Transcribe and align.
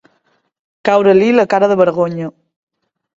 Caure-li 0.89 1.27
la 1.35 1.45
cara 1.51 1.69
de 1.73 1.77
vergonya. 1.83 2.31